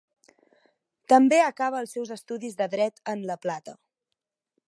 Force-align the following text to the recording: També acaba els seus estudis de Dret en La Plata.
També 1.13 1.39
acaba 1.41 1.83
els 1.85 1.93
seus 1.97 2.15
estudis 2.17 2.57
de 2.63 2.69
Dret 2.73 3.03
en 3.15 3.23
La 3.33 3.39
Plata. 3.47 3.79